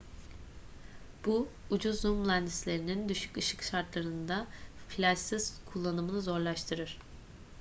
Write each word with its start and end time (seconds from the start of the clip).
bu 1.25 1.47
ucuz 1.69 1.99
zoom 2.01 2.27
lenslerinin 2.27 3.09
düşük 3.09 3.37
ışık 3.37 3.63
şartlarında 3.63 4.47
flaşsız 4.89 5.59
kullanımını 5.73 6.21
zorlaştırır 6.21 6.99